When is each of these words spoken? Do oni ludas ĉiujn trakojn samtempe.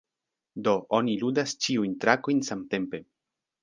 Do 0.67 0.73
oni 1.01 1.15
ludas 1.25 1.55
ĉiujn 1.69 1.97
trakojn 2.07 2.45
samtempe. 2.53 3.07